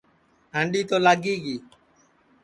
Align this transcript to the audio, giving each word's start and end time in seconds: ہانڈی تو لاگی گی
ہانڈی 0.53 0.81
تو 0.89 0.97
لاگی 1.05 1.35
گی 1.43 1.55